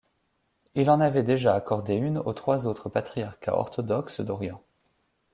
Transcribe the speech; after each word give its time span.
Il 0.73 0.89
en 0.89 0.99
avait 0.99 1.21
déjà 1.21 1.53
accordé 1.53 1.93
une 1.93 2.17
aux 2.17 2.33
trois 2.33 2.65
autres 2.65 2.89
patriarcats 2.89 3.53
orthodoxes 3.55 4.19
d'Orient. 4.21 4.63